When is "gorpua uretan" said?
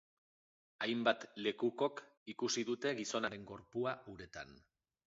3.53-4.61